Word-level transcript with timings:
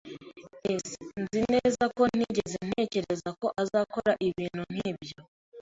[S] 0.85 0.87
Nzi 1.21 1.39
neza 1.53 1.83
ko 1.95 2.01
ntigeze 2.15 2.57
ntekereza 2.67 3.29
ko 3.41 3.47
azakora 3.61 4.11
ibintu 4.27 4.61
nkibyo. 4.73 5.19